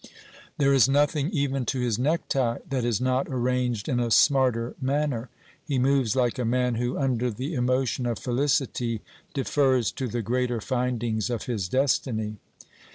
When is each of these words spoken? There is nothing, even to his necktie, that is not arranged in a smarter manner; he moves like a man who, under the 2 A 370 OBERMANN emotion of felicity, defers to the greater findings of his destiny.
There 0.57 0.73
is 0.73 0.89
nothing, 0.89 1.29
even 1.29 1.63
to 1.67 1.79
his 1.79 1.99
necktie, 1.99 2.57
that 2.67 2.83
is 2.83 2.99
not 2.99 3.27
arranged 3.29 3.87
in 3.87 3.99
a 3.99 4.09
smarter 4.09 4.73
manner; 4.81 5.29
he 5.63 5.77
moves 5.77 6.15
like 6.15 6.39
a 6.39 6.43
man 6.43 6.73
who, 6.73 6.97
under 6.97 7.29
the 7.29 7.49
2 7.49 7.53
A 7.53 7.57
370 7.57 7.57
OBERMANN 7.57 7.73
emotion 7.75 8.05
of 8.07 8.17
felicity, 8.17 9.01
defers 9.35 9.91
to 9.91 10.07
the 10.07 10.23
greater 10.23 10.59
findings 10.59 11.29
of 11.29 11.43
his 11.45 11.69
destiny. 11.69 12.37